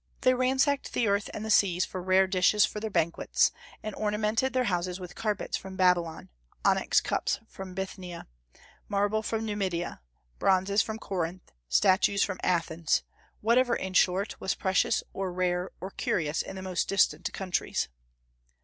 They 0.21 0.33
ransacked 0.33 0.93
the 0.93 1.07
earth 1.07 1.29
and 1.31 1.45
the 1.45 1.51
seas 1.51 1.85
for 1.85 2.01
rare 2.01 2.25
dishes 2.25 2.65
for 2.65 2.79
their 2.79 2.89
banquets, 2.89 3.51
and 3.83 3.93
ornamented 3.93 4.51
their 4.51 4.63
houses 4.63 4.99
with 4.99 5.13
carpets 5.13 5.57
from 5.57 5.75
Babylon, 5.75 6.29
onyx 6.65 6.99
cups 7.01 7.39
from 7.47 7.75
Bithynia, 7.75 8.25
marbles 8.89 9.29
from 9.29 9.45
Numidia, 9.45 10.01
bronzes 10.39 10.81
from 10.81 10.97
Corinth, 10.97 11.51
statues 11.69 12.23
from 12.23 12.39
Athens, 12.41 13.03
whatever, 13.41 13.75
in 13.75 13.93
short, 13.93 14.41
was 14.41 14.55
precious 14.55 15.03
or 15.13 15.31
rare 15.31 15.69
or 15.79 15.91
curious 15.91 16.41
in 16.41 16.55
the 16.55 16.63
most 16.63 16.87
distant 16.89 17.31
countries. 17.31 17.87